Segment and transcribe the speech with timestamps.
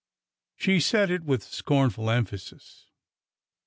[0.55, 2.87] She said it with scornful emphasis.